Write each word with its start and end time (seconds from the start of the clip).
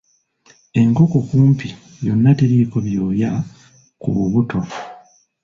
Enkoko 0.79 1.17
kumpi 1.27 1.67
yonna 2.05 2.31
teriiko 2.37 2.77
byoya 2.85 3.31
ku 4.01 4.07
kubuto! 4.17 4.59